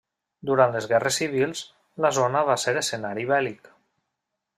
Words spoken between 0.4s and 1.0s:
Durant les